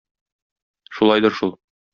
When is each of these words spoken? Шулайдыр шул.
Шулайдыр 0.97 1.39
шул. 1.43 1.57